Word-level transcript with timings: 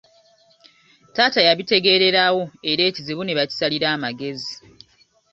Taata 1.15 1.39
yabitegeererawo 1.47 2.43
era 2.71 2.81
ekizibu 2.89 3.21
ne 3.23 3.37
bakisalira 3.37 3.87
amagezi. 3.95 4.53